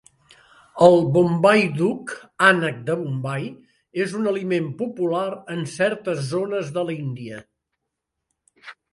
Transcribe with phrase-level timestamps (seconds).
[0.83, 2.13] El "Bombay duck"
[2.47, 3.43] (ànec de Bombai)
[4.05, 5.27] és un aliment popular
[5.57, 7.43] en certes zones de l'Índia.